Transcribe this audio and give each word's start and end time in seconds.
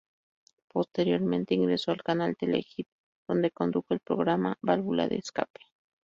Posteriormente 0.67 1.53
ingresó 1.53 1.91
al 1.91 2.01
canal 2.01 2.35
Telehit 2.35 2.87
donde 3.27 3.51
condujo 3.51 3.93
el 3.93 3.99
programa 3.99 4.57
"Válvula 4.63 5.07
de 5.07 5.17
Escape". 5.17 5.59